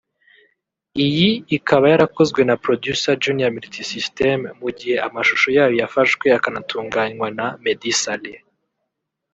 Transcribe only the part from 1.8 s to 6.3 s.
yarakozwe na Producer Junior Multisystem mu gihe amashusho yayo yafashwe